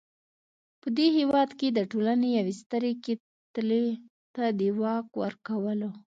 په 0.81 0.87
دې 0.97 1.07
هېواد 1.17 1.49
کې 1.59 1.67
د 1.71 1.79
ټولنې 1.91 2.29
یوې 2.37 2.53
سترې 2.61 2.91
کتلې 3.05 3.85
ته 4.35 4.45
د 4.59 4.61
واک 4.81 5.05
ورکولو. 5.21 5.89